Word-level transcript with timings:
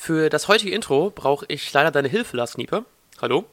Für 0.00 0.30
das 0.30 0.46
heutige 0.46 0.70
Intro 0.70 1.10
brauche 1.10 1.44
ich 1.48 1.72
leider 1.72 1.90
deine 1.90 2.06
Hilfe, 2.08 2.36
Lars 2.36 2.54
Knieper. 2.54 2.84
Hallo. 3.20 3.44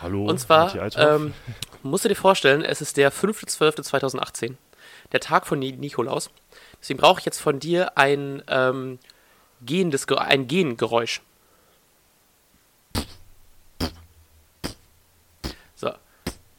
Hallo. 0.00 0.24
Und 0.26 0.38
zwar, 0.38 0.68
ähm, 0.96 1.34
musst 1.82 2.04
du 2.04 2.08
dir 2.08 2.14
vorstellen, 2.14 2.62
es 2.62 2.80
ist 2.80 2.96
der 2.96 3.10
5.12.2018, 3.12 4.54
der 5.10 5.18
Tag 5.20 5.44
von 5.44 5.58
Ni- 5.58 5.72
Nikolaus. 5.72 6.30
Deswegen 6.80 7.00
brauche 7.00 7.18
ich 7.18 7.26
jetzt 7.26 7.40
von 7.40 7.58
dir 7.58 7.98
ein, 7.98 8.44
ähm, 8.46 9.00
gehendes, 9.62 10.06
Ge- 10.06 10.18
ein 10.18 10.46
Gengeräusch. 10.46 11.20
So. 15.74 15.92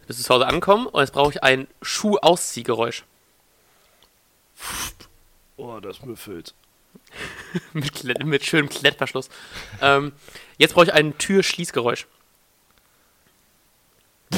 Bist 0.06 0.20
du 0.20 0.24
zu 0.26 0.34
Hause 0.34 0.48
angekommen 0.48 0.86
und 0.88 1.00
jetzt 1.00 1.14
brauche 1.14 1.32
ich 1.32 1.44
ein 1.44 1.68
Schuh-Ausziehgeräusch. 1.82 3.06
oh, 5.56 5.80
das 5.80 6.02
müffelt. 6.04 6.54
mit, 7.74 7.94
Klett- 7.94 8.24
mit 8.24 8.46
schönem 8.46 8.70
Klettverschluss. 8.70 9.30
ähm, 9.82 10.12
jetzt 10.58 10.74
brauche 10.74 10.86
ich 10.86 10.94
ein 10.94 11.18
Türschließgeräusch. 11.18 12.08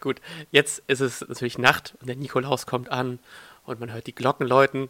Gut, 0.00 0.20
jetzt 0.50 0.82
ist 0.86 1.00
es 1.00 1.20
natürlich 1.22 1.58
Nacht 1.58 1.94
und 2.00 2.06
der 2.08 2.16
Nikolaus 2.16 2.66
kommt 2.66 2.90
an 2.90 3.18
und 3.64 3.80
man 3.80 3.92
hört 3.92 4.06
die 4.06 4.14
Glocken 4.14 4.46
läuten. 4.46 4.88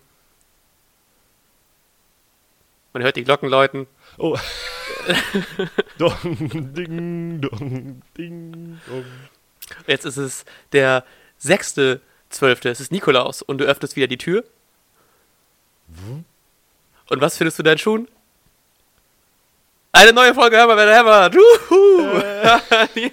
Man 2.93 3.03
hört 3.03 3.17
die 3.17 3.25
Glocken 3.25 3.49
läuten. 3.49 3.87
Oh. 4.19 4.39
dong, 5.99 6.75
ding, 6.75 7.41
dong, 7.41 8.03
ding, 8.17 8.81
dong. 8.87 9.05
Jetzt 9.87 10.05
ist 10.05 10.19
es 10.19 10.45
der 10.73 11.05
6.12. 11.43 12.69
Es 12.69 12.81
ist 12.81 12.93
Nikolaus 12.93 13.41
und 13.41 13.59
du 13.59 13.65
öffnest 13.65 13.97
wieder 13.97 14.07
die 14.09 14.19
Tür. 14.19 14.45
Und 17.09 17.21
was 17.21 17.37
findest 17.37 17.59
du 17.59 17.63
in 17.63 17.67
deinen 17.67 17.79
Schuhen? 17.79 18.09
Eine 19.93 20.13
neue 20.13 20.35
Folge 20.35 20.59
Hammer, 20.59 20.77
wer 20.77 20.99
Hammer. 20.99 21.31
Juhu! 21.31 22.23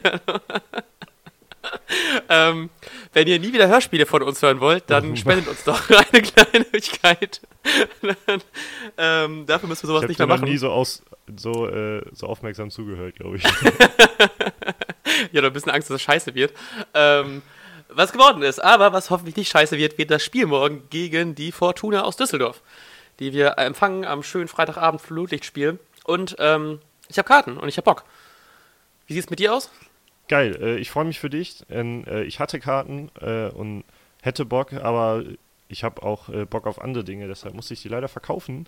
ähm, 2.29 2.69
wenn 3.13 3.27
ihr 3.27 3.39
nie 3.39 3.51
wieder 3.51 3.67
Hörspiele 3.67 4.05
von 4.05 4.23
uns 4.23 4.41
hören 4.41 4.61
wollt, 4.61 4.89
dann 4.89 5.17
spendet 5.17 5.47
uns 5.47 5.63
doch 5.65 5.81
eine 6.11 6.21
Kleinigkeit. 6.21 7.41
Ähm, 8.97 9.45
dafür 9.45 9.69
müssen 9.69 9.83
wir 9.83 9.87
sowas 9.87 10.01
Ich 10.01 10.03
habe 10.03 10.07
nicht 10.09 10.19
mehr 10.19 10.27
machen. 10.27 10.45
nie 10.45 10.57
so, 10.57 10.71
aus, 10.71 11.03
so, 11.37 11.67
äh, 11.67 12.01
so 12.13 12.27
aufmerksam 12.27 12.71
zugehört, 12.71 13.15
glaube 13.15 13.37
ich. 13.37 13.43
Ja, 15.31 15.41
ein 15.41 15.53
bisschen 15.53 15.71
Angst, 15.71 15.89
dass 15.89 15.95
es 15.95 16.01
scheiße 16.01 16.35
wird. 16.35 16.53
Ähm, 16.93 17.41
was 17.89 18.11
geworden 18.11 18.43
ist, 18.43 18.59
aber 18.59 18.93
was 18.93 19.09
hoffentlich 19.09 19.35
nicht 19.35 19.49
scheiße 19.49 19.77
wird, 19.77 19.97
wird 19.97 20.11
das 20.11 20.23
Spiel 20.23 20.45
morgen 20.45 20.83
gegen 20.89 21.35
die 21.35 21.51
Fortuna 21.51 22.03
aus 22.03 22.15
Düsseldorf, 22.15 22.61
die 23.19 23.33
wir 23.33 23.57
empfangen 23.57 24.05
am 24.05 24.23
schönen 24.23 24.47
Freitagabend 24.47 25.01
Flutlichtspiel. 25.01 25.79
Und 26.05 26.35
ähm, 26.39 26.79
ich 27.07 27.17
habe 27.17 27.27
Karten 27.27 27.57
und 27.57 27.67
ich 27.67 27.77
habe 27.77 27.85
Bock. 27.85 28.05
Wie 29.07 29.13
sieht's 29.13 29.29
mit 29.29 29.39
dir 29.39 29.53
aus? 29.53 29.71
Geil, 30.27 30.57
äh, 30.61 30.77
ich 30.77 30.91
freue 30.91 31.05
mich 31.05 31.19
für 31.19 31.29
dich. 31.29 31.63
Denn, 31.69 32.05
äh, 32.05 32.23
ich 32.23 32.39
hatte 32.39 32.59
Karten 32.59 33.11
äh, 33.19 33.49
und 33.49 33.83
hätte 34.21 34.45
Bock, 34.45 34.73
aber 34.73 35.23
ich 35.67 35.83
habe 35.83 36.03
auch 36.03 36.29
äh, 36.29 36.45
Bock 36.45 36.67
auf 36.67 36.81
andere 36.81 37.03
Dinge, 37.03 37.27
deshalb 37.27 37.55
musste 37.55 37.73
ich 37.73 37.81
die 37.81 37.89
leider 37.89 38.07
verkaufen. 38.07 38.67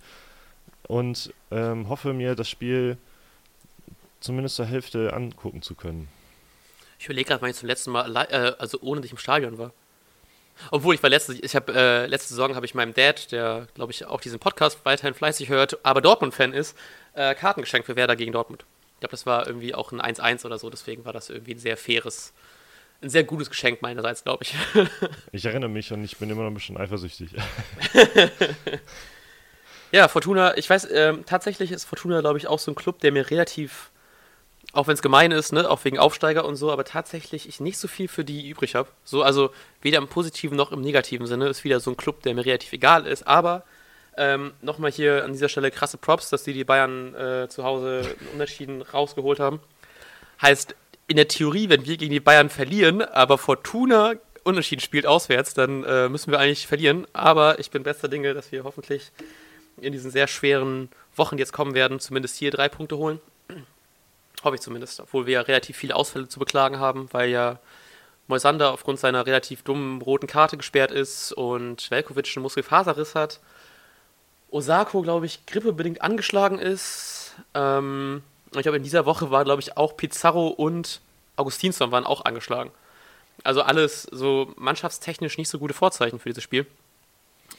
Und 0.88 1.32
ähm, 1.52 1.88
hoffe 1.88 2.12
mir, 2.12 2.34
das 2.34 2.48
Spiel 2.48 2.98
zumindest 4.18 4.56
zur 4.56 4.66
Hälfte 4.66 5.12
angucken 5.12 5.62
zu 5.62 5.74
können. 5.74 6.08
Ich 7.02 7.06
überlege 7.06 7.30
gerade, 7.30 7.42
wann 7.42 7.50
ich 7.50 7.56
zum 7.56 7.66
letzten 7.66 7.90
Mal, 7.90 8.14
äh, 8.30 8.52
also 8.60 8.78
ohne 8.80 9.00
dich 9.00 9.10
im 9.10 9.18
Stadion 9.18 9.58
war. 9.58 9.72
Obwohl, 10.70 10.94
ich 10.94 11.02
war 11.02 11.10
letzte, 11.10 11.34
ich 11.34 11.56
habe 11.56 11.74
äh, 11.74 12.06
letzte 12.06 12.28
Saison 12.28 12.54
habe 12.54 12.64
ich 12.64 12.76
meinem 12.76 12.94
Dad, 12.94 13.32
der 13.32 13.66
glaube 13.74 13.90
ich 13.90 14.04
auch 14.04 14.20
diesen 14.20 14.38
Podcast 14.38 14.78
weiterhin 14.84 15.12
fleißig 15.12 15.48
hört, 15.48 15.84
aber 15.84 16.00
Dortmund-Fan 16.00 16.52
ist, 16.52 16.78
äh, 17.14 17.34
Karten 17.34 17.62
geschenkt 17.62 17.86
für 17.86 17.96
Werder 17.96 18.14
gegen 18.14 18.30
Dortmund. 18.30 18.64
Ich 18.94 19.00
glaube, 19.00 19.10
das 19.10 19.26
war 19.26 19.48
irgendwie 19.48 19.74
auch 19.74 19.90
ein 19.90 20.00
1-1 20.00 20.46
oder 20.46 20.58
so, 20.58 20.70
deswegen 20.70 21.04
war 21.04 21.12
das 21.12 21.28
irgendwie 21.28 21.54
ein 21.54 21.58
sehr 21.58 21.76
faires, 21.76 22.32
ein 23.02 23.10
sehr 23.10 23.24
gutes 23.24 23.50
Geschenk 23.50 23.82
meinerseits, 23.82 24.22
glaube 24.22 24.44
ich. 24.44 24.54
Ich 25.32 25.44
erinnere 25.44 25.70
mich 25.70 25.92
und 25.92 26.04
ich 26.04 26.18
bin 26.18 26.30
immer 26.30 26.42
noch 26.42 26.52
ein 26.52 26.54
bisschen 26.54 26.76
eifersüchtig. 26.76 27.32
Ja, 29.90 30.08
Fortuna, 30.08 30.56
ich 30.56 30.70
weiß, 30.70 30.88
ähm, 30.90 31.24
tatsächlich 31.26 31.70
ist 31.70 31.84
Fortuna, 31.84 32.20
glaube 32.20 32.38
ich, 32.38 32.46
auch 32.46 32.58
so 32.58 32.70
ein 32.70 32.74
Club, 32.74 33.00
der 33.00 33.12
mir 33.12 33.30
relativ, 33.30 33.90
auch 34.72 34.86
wenn 34.86 34.94
es 34.94 35.02
gemein 35.02 35.32
ist, 35.32 35.52
ne, 35.52 35.68
auch 35.70 35.84
wegen 35.84 35.98
Aufsteiger 35.98 36.44
und 36.44 36.56
so, 36.56 36.72
aber 36.72 36.84
tatsächlich 36.84 37.48
ich 37.48 37.60
nicht 37.60 37.78
so 37.78 37.88
viel 37.88 38.08
für 38.08 38.24
die 38.24 38.48
übrig 38.48 38.74
habe. 38.74 38.88
So, 39.04 39.22
also 39.22 39.50
weder 39.82 39.98
im 39.98 40.08
positiven 40.08 40.56
noch 40.56 40.72
im 40.72 40.80
negativen 40.80 41.26
Sinne 41.26 41.48
ist 41.48 41.64
wieder 41.64 41.78
so 41.80 41.90
ein 41.90 41.96
Club, 41.96 42.22
der 42.22 42.34
mir 42.34 42.46
relativ 42.46 42.72
egal 42.72 43.06
ist, 43.06 43.26
aber 43.26 43.64
ähm, 44.16 44.52
nochmal 44.60 44.90
hier 44.90 45.24
an 45.24 45.32
dieser 45.32 45.48
Stelle 45.48 45.70
krasse 45.70 45.98
Props, 45.98 46.30
dass 46.30 46.44
die 46.44 46.52
die 46.52 46.64
Bayern 46.64 47.14
äh, 47.14 47.48
zu 47.48 47.64
Hause 47.64 48.16
Unentschieden 48.34 48.82
rausgeholt 48.82 49.40
haben. 49.40 49.60
Heißt, 50.40 50.74
in 51.06 51.16
der 51.16 51.28
Theorie, 51.28 51.68
wenn 51.68 51.84
wir 51.86 51.96
gegen 51.96 52.12
die 52.12 52.20
Bayern 52.20 52.50
verlieren, 52.50 53.02
aber 53.02 53.38
Fortuna 53.38 54.14
unentschieden 54.44 54.80
spielt 54.80 55.06
auswärts, 55.06 55.54
dann 55.54 55.84
äh, 55.84 56.08
müssen 56.08 56.30
wir 56.30 56.38
eigentlich 56.38 56.66
verlieren. 56.66 57.06
Aber 57.12 57.58
ich 57.58 57.70
bin 57.70 57.82
bester 57.82 58.08
Dinge, 58.08 58.34
dass 58.34 58.52
wir 58.52 58.64
hoffentlich 58.64 59.12
in 59.80 59.92
diesen 59.92 60.10
sehr 60.10 60.26
schweren 60.26 60.90
Wochen, 61.16 61.36
die 61.36 61.40
jetzt 61.40 61.52
kommen 61.52 61.74
werden, 61.74 62.00
zumindest 62.00 62.36
hier 62.36 62.50
drei 62.50 62.68
Punkte 62.68 62.96
holen. 62.96 63.20
Hoffe 64.44 64.56
ich 64.56 64.60
zumindest, 64.60 65.00
obwohl 65.00 65.26
wir 65.26 65.34
ja 65.34 65.40
relativ 65.42 65.76
viele 65.76 65.94
Ausfälle 65.94 66.28
zu 66.28 66.38
beklagen 66.38 66.78
haben, 66.78 67.08
weil 67.12 67.30
ja 67.30 67.58
Moisander 68.26 68.72
aufgrund 68.72 68.98
seiner 68.98 69.26
relativ 69.26 69.62
dummen 69.62 70.00
roten 70.00 70.26
Karte 70.26 70.56
gesperrt 70.56 70.90
ist 70.90 71.32
und 71.32 71.90
Velkovic 71.90 72.32
einen 72.36 72.42
Muskelfaserriss 72.42 73.14
hat. 73.14 73.40
Osako, 74.50 75.02
glaube 75.02 75.26
ich, 75.26 75.46
grippebedingt 75.46 76.02
angeschlagen 76.02 76.58
ist. 76.58 77.34
Ähm, 77.54 78.22
ich 78.54 78.62
glaube, 78.62 78.76
in 78.76 78.82
dieser 78.82 79.06
Woche 79.06 79.30
war, 79.30 79.44
glaube 79.44 79.62
ich, 79.62 79.76
auch 79.76 79.96
Pizarro 79.96 80.48
und 80.48 81.00
Augustinsson 81.36 81.90
waren 81.90 82.04
auch 82.04 82.24
angeschlagen. 82.24 82.70
Also 83.44 83.62
alles 83.62 84.02
so 84.02 84.52
mannschaftstechnisch 84.56 85.38
nicht 85.38 85.48
so 85.48 85.58
gute 85.58 85.74
Vorzeichen 85.74 86.18
für 86.18 86.28
dieses 86.28 86.44
Spiel. 86.44 86.66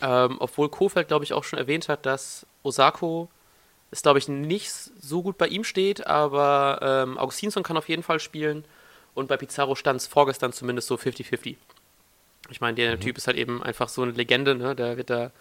Ähm, 0.01 0.37
obwohl 0.39 0.69
Kofeld, 0.69 1.07
glaube 1.07 1.25
ich, 1.25 1.33
auch 1.33 1.43
schon 1.43 1.59
erwähnt 1.59 1.89
hat, 1.89 2.05
dass 2.05 2.45
Osako 2.61 3.29
es, 3.93 4.01
glaube 4.01 4.19
ich, 4.19 4.27
nicht 4.27 4.71
so 4.71 5.21
gut 5.21 5.37
bei 5.37 5.47
ihm 5.47 5.63
steht, 5.63 6.07
aber 6.07 6.79
ähm, 6.81 7.17
Augustinsson 7.17 7.63
kann 7.63 7.77
auf 7.77 7.87
jeden 7.87 8.03
Fall 8.03 8.19
spielen 8.19 8.65
und 9.13 9.27
bei 9.27 9.37
Pizarro 9.37 9.75
stand 9.75 10.01
es 10.01 10.07
vorgestern 10.07 10.51
zumindest 10.51 10.87
so 10.87 10.95
50-50. 10.95 11.55
Ich 12.49 12.59
meine, 12.59 12.75
der 12.75 12.99
Typ 12.99 13.17
ist 13.17 13.27
halt 13.27 13.37
eben 13.37 13.63
einfach 13.63 13.87
so 13.87 14.01
eine 14.01 14.11
Legende, 14.11 14.55
ne? 14.55 14.75
Da 14.75 14.97
wird 14.97 15.09
da. 15.09 15.31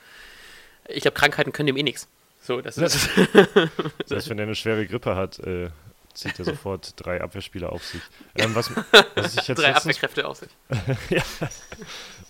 Ich 0.89 1.03
glaube, 1.03 1.17
Krankheiten 1.17 1.53
können 1.53 1.67
dem 1.67 1.77
eh 1.77 1.83
nichts. 1.83 2.07
So, 2.41 2.61
das 2.61 2.79
ist. 2.79 3.09
Heißt, 4.11 4.29
wenn 4.29 4.39
er 4.39 4.45
eine 4.45 4.55
schwere 4.55 4.87
Grippe 4.87 5.17
hat, 5.17 5.39
äh, 5.41 5.71
zieht 6.15 6.39
er 6.39 6.45
sofort 6.45 6.95
drei 6.97 7.21
Abwehrspieler 7.21 7.73
auf 7.73 7.85
sich. 7.85 8.03
Ähm, 8.37 8.55
was, 8.55 8.71
was 9.15 9.37
ich 9.37 9.49
jetzt 9.49 9.59
drei 9.61 9.73
letztens 9.73 9.97
Abwehrkräfte 9.97 10.27
aus 10.29 10.41
sich. 10.41 10.51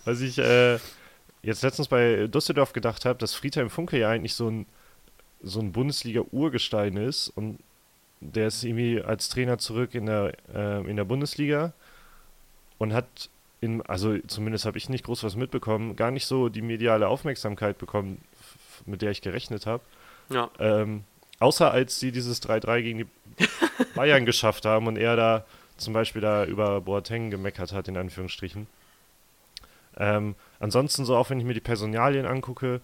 Was 0.05 0.21
ich 0.21 0.37
äh, 0.39 0.79
jetzt 1.43 1.61
letztens 1.61 1.87
bei 1.87 2.27
Düsseldorf 2.27 2.73
gedacht 2.73 3.05
habe, 3.05 3.19
dass 3.19 3.33
Friedhelm 3.33 3.69
Funke 3.69 3.99
ja 3.99 4.09
eigentlich 4.09 4.33
so 4.33 4.49
ein, 4.49 4.65
so 5.43 5.59
ein 5.59 5.71
Bundesliga-Urgestein 5.71 6.97
ist 6.97 7.29
und 7.29 7.59
der 8.21 8.47
ist 8.47 8.63
irgendwie 8.63 9.01
als 9.01 9.29
Trainer 9.29 9.57
zurück 9.57 9.93
in 9.93 10.05
der, 10.05 10.33
äh, 10.53 10.89
in 10.89 10.95
der 10.95 11.03
Bundesliga 11.03 11.73
und 12.77 12.93
hat, 12.93 13.29
in, 13.61 13.81
also 13.81 14.17
zumindest 14.27 14.65
habe 14.65 14.77
ich 14.77 14.89
nicht 14.89 15.03
groß 15.05 15.23
was 15.23 15.35
mitbekommen, 15.35 15.95
gar 15.95 16.11
nicht 16.11 16.25
so 16.25 16.49
die 16.49 16.61
mediale 16.61 17.07
Aufmerksamkeit 17.07 17.77
bekommen, 17.77 18.21
mit 18.85 19.01
der 19.01 19.11
ich 19.11 19.21
gerechnet 19.21 19.65
habe. 19.65 19.83
Ja. 20.29 20.49
Ähm, 20.59 21.03
außer 21.39 21.71
als 21.71 21.99
sie 21.99 22.11
dieses 22.11 22.41
3-3 22.41 22.81
gegen 22.81 22.97
die 22.99 23.07
Bayern 23.95 24.25
geschafft 24.25 24.65
haben 24.65 24.87
und 24.87 24.97
er 24.97 25.15
da 25.15 25.45
zum 25.77 25.93
Beispiel 25.93 26.21
da 26.21 26.45
über 26.45 26.81
Boateng 26.81 27.29
gemeckert 27.29 27.73
hat, 27.73 27.87
in 27.87 27.97
Anführungsstrichen. 27.97 28.67
Ähm, 29.97 30.35
ansonsten, 30.59 31.05
so 31.05 31.15
auch 31.15 31.29
wenn 31.29 31.39
ich 31.39 31.45
mir 31.45 31.53
die 31.53 31.59
Personalien 31.59 32.25
angucke, 32.25 32.79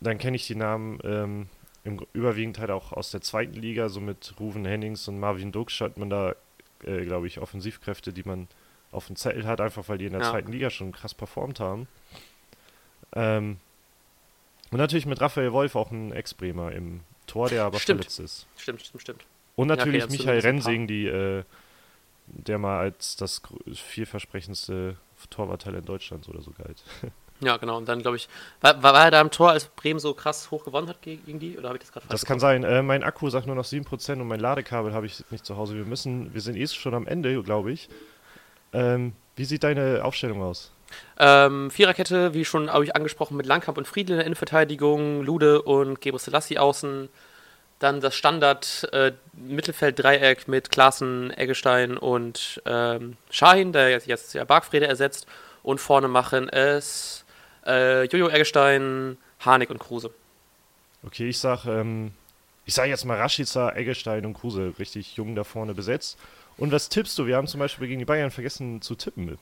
dann 0.00 0.18
kenne 0.18 0.36
ich 0.36 0.46
die 0.46 0.54
Namen 0.54 0.98
ähm, 1.02 1.48
im, 1.88 2.06
überwiegend 2.12 2.58
halt 2.58 2.70
auch 2.70 2.92
aus 2.92 3.10
der 3.10 3.20
zweiten 3.20 3.54
Liga, 3.54 3.88
so 3.88 4.00
mit 4.00 4.34
Ruven 4.38 4.64
Hennings 4.64 5.08
und 5.08 5.18
Marvin 5.18 5.50
Duksch 5.52 5.80
hat 5.80 5.96
man 5.96 6.10
da, 6.10 6.34
äh, 6.84 7.04
glaube 7.04 7.26
ich, 7.26 7.40
Offensivkräfte, 7.40 8.12
die 8.12 8.22
man 8.22 8.46
auf 8.92 9.06
dem 9.06 9.16
Zettel 9.16 9.46
hat, 9.46 9.60
einfach 9.60 9.88
weil 9.88 9.98
die 9.98 10.06
in 10.06 10.12
der 10.12 10.22
Ja. 10.22 10.30
zweiten 10.30 10.52
Liga 10.52 10.70
schon 10.70 10.92
krass 10.92 11.14
performt 11.14 11.60
haben. 11.60 11.88
Ähm, 13.14 13.58
und 14.70 14.78
natürlich 14.78 15.06
mit 15.06 15.20
Raphael 15.20 15.52
Wolf 15.52 15.74
auch 15.76 15.90
ein 15.90 16.12
Ex-Bremer 16.12 16.72
im 16.72 17.00
Tor, 17.26 17.48
der 17.48 17.64
aber 17.64 17.78
Stimmt. 17.78 18.00
verletzt 18.04 18.20
ist. 18.20 18.46
Stimmt, 18.56 18.82
stimmt, 18.82 19.02
stimmt. 19.02 19.24
Und 19.56 19.68
Ja, 19.68 19.74
okay, 19.74 19.86
natürlich 19.98 20.08
Michael. 20.10 20.40
Rensing, 20.40 20.86
die, 20.86 21.06
äh, 21.06 21.42
der 22.26 22.58
mal 22.58 22.78
als 22.78 23.16
das 23.16 23.40
vielversprechendste 23.72 24.96
Torwarttalent 25.30 25.88
Deutschlands 25.88 26.28
oder 26.28 26.42
so 26.42 26.52
galt. 26.52 26.82
Ja, 27.40 27.56
genau. 27.56 27.76
Und 27.76 27.88
dann, 27.88 28.02
glaube 28.02 28.16
ich, 28.16 28.28
war, 28.60 28.82
war 28.82 29.04
er 29.04 29.10
da 29.10 29.20
im 29.20 29.30
Tor, 29.30 29.50
als 29.50 29.66
Bremen 29.66 30.00
so 30.00 30.14
krass 30.14 30.50
hoch 30.50 30.64
gewonnen 30.64 30.88
hat 30.88 31.02
gegen, 31.02 31.38
die? 31.38 31.56
Oder 31.56 31.68
habe 31.68 31.78
ich 31.78 31.82
das 31.82 31.92
gerade 31.92 32.06
falsch 32.06 32.20
Das 32.20 32.26
kann 32.26 32.40
sein. 32.40 32.64
Äh, 32.64 32.82
mein 32.82 33.02
Akku 33.02 33.30
sagt 33.30 33.46
nur 33.46 33.54
noch 33.54 33.64
7% 33.64 34.12
und 34.12 34.26
mein 34.26 34.40
Ladekabel 34.40 34.92
habe 34.92 35.06
ich 35.06 35.24
nicht 35.30 35.46
zu 35.46 35.56
Hause. 35.56 35.76
Wir 35.76 35.84
müssen, 35.84 36.34
wir 36.34 36.40
sind 36.40 36.56
eh 36.56 36.66
schon 36.66 36.94
am 36.94 37.06
Ende, 37.06 37.42
glaube 37.42 37.70
ich. 37.72 37.88
Ähm, 38.72 39.12
wie 39.36 39.44
sieht 39.44 39.62
deine 39.62 40.04
Aufstellung 40.04 40.42
aus? 40.42 40.72
Ähm, 41.18 41.70
Viererkette, 41.70 42.34
wie 42.34 42.44
schon 42.44 42.72
habe 42.72 42.84
ich 42.84 42.96
angesprochen, 42.96 43.36
mit 43.36 43.46
Langkamp 43.46 43.78
und 43.78 43.86
Friedl 43.86 44.12
in 44.12 44.18
der 44.18 44.26
Innenverteidigung, 44.26 45.22
Lude 45.22 45.62
und 45.62 46.00
Gebre 46.00 46.18
Selassie 46.18 46.58
außen. 46.58 47.08
Dann 47.78 48.00
das 48.00 48.16
Standard 48.16 48.88
äh, 48.92 49.12
Mittelfeld-Dreieck 49.34 50.48
mit 50.48 50.70
Klaassen, 50.70 51.30
Eggestein 51.30 51.96
und 51.96 52.60
ähm, 52.66 53.16
Shahin, 53.30 53.72
der 53.72 53.90
jetzt, 53.90 54.08
jetzt 54.08 54.34
ja 54.34 54.44
Bargfrede 54.44 54.88
ersetzt. 54.88 55.26
Und 55.62 55.80
vorne 55.80 56.08
machen 56.08 56.48
es 56.48 57.24
äh, 57.68 58.04
Jojo 58.04 58.28
Eggestein, 58.28 59.16
Harnik 59.40 59.70
und 59.70 59.78
Kruse. 59.78 60.10
Okay, 61.04 61.28
ich 61.28 61.38
sag, 61.38 61.64
ähm, 61.66 62.12
ich 62.64 62.74
sag 62.74 62.88
jetzt 62.88 63.04
mal 63.04 63.16
Rashica, 63.16 63.72
Eggestein 63.76 64.26
und 64.26 64.34
Kruse, 64.34 64.72
richtig 64.78 65.16
jung 65.16 65.36
da 65.36 65.44
vorne 65.44 65.74
besetzt. 65.74 66.18
Und 66.56 66.72
was 66.72 66.88
tippst 66.88 67.16
du? 67.18 67.26
Wir 67.26 67.36
haben 67.36 67.46
zum 67.46 67.60
Beispiel 67.60 67.86
gegen 67.86 68.00
die 68.00 68.04
Bayern 68.04 68.30
vergessen 68.30 68.82
zu 68.82 68.96
tippen. 68.96 69.38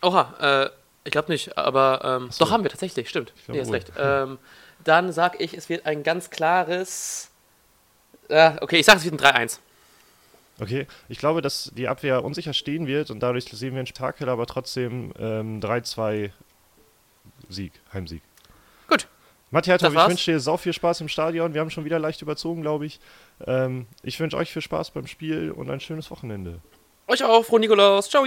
Oha, 0.00 0.34
äh, 0.64 0.70
ich 1.04 1.10
glaube 1.10 1.32
nicht, 1.32 1.58
aber 1.58 2.20
ähm, 2.22 2.30
so. 2.30 2.44
doch 2.44 2.52
haben 2.52 2.62
wir 2.62 2.70
tatsächlich, 2.70 3.08
stimmt. 3.08 3.32
glaub 3.46 3.56
Nee, 3.56 3.66
wohl. 3.66 3.74
recht. 3.74 3.92
Ähm, 3.98 4.38
dann 4.84 5.12
sag 5.12 5.40
ich, 5.40 5.54
es 5.54 5.68
wird 5.68 5.86
ein 5.86 6.02
ganz 6.02 6.30
klares. 6.30 7.30
Äh, 8.28 8.52
okay, 8.60 8.76
ich 8.76 8.86
sag, 8.86 8.96
es 8.96 9.04
wird 9.04 9.20
ein 9.20 9.48
3-1. 9.48 9.58
Okay, 10.60 10.86
ich 11.08 11.18
glaube, 11.18 11.42
dass 11.42 11.72
die 11.74 11.88
Abwehr 11.88 12.24
unsicher 12.24 12.52
stehen 12.52 12.86
wird 12.86 13.10
und 13.10 13.20
dadurch 13.20 13.46
sehen 13.46 13.74
wir 13.74 13.80
ein 13.80 13.86
Spektakel, 13.86 14.28
aber 14.28 14.46
trotzdem 14.46 15.12
ähm, 15.18 15.60
3-2 15.60 16.30
Sieg, 17.48 17.72
Heimsieg. 17.92 18.22
Gut. 18.88 19.06
Matthias, 19.50 19.82
ich 19.82 19.94
wünsche 19.94 20.32
dir 20.32 20.40
sau 20.40 20.56
viel 20.56 20.72
Spaß 20.72 21.02
im 21.02 21.08
Stadion. 21.08 21.54
Wir 21.54 21.60
haben 21.60 21.70
schon 21.70 21.84
wieder 21.84 21.98
leicht 21.98 22.22
überzogen, 22.22 22.62
glaube 22.62 22.86
ich. 22.86 23.00
Ähm, 23.46 23.86
ich 24.02 24.18
wünsche 24.18 24.36
euch 24.36 24.52
viel 24.52 24.62
Spaß 24.62 24.92
beim 24.92 25.06
Spiel 25.06 25.50
und 25.50 25.70
ein 25.70 25.80
schönes 25.80 26.10
Wochenende. 26.10 26.60
Euch 27.06 27.22
auch, 27.22 27.44
frohe 27.44 27.60
Nikolaus. 27.60 28.08
Ciao. 28.08 28.24